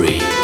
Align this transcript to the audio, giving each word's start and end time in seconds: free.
free. 0.00 0.39